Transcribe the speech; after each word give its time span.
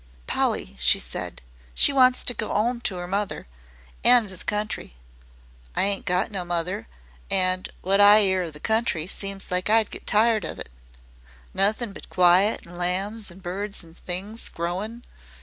"Polly," 0.25 0.75
she 0.79 0.97
said, 0.97 1.41
"she 1.75 1.93
wants 1.93 2.23
to 2.23 2.33
go 2.33 2.51
'ome 2.51 2.81
to 2.81 2.97
'er 2.97 3.05
mother 3.05 3.45
an' 4.03 4.29
to 4.29 4.35
the 4.37 4.43
country. 4.43 4.95
I 5.75 5.83
ain't 5.83 6.07
got 6.07 6.31
no 6.31 6.43
mother 6.43 6.87
an' 7.29 7.65
wot 7.83 8.01
I 8.01 8.21
'ear 8.23 8.41
of 8.41 8.53
the 8.53 8.59
country 8.59 9.05
seems 9.05 9.51
like 9.51 9.69
I'd 9.69 9.91
get 9.91 10.07
tired 10.07 10.43
of 10.43 10.57
it. 10.57 10.69
Nothin' 11.53 11.93
but 11.93 12.09
quiet 12.09 12.65
an' 12.65 12.79
lambs 12.79 13.29
an' 13.29 13.41
birds 13.41 13.83
an' 13.83 13.93
things 13.93 14.49
growin.' 14.49 15.03